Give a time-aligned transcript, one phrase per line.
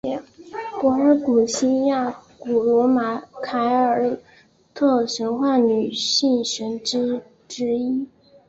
[0.79, 4.17] 柏尔古希亚古罗马凯尔
[4.73, 8.07] 特神话女性神只之一。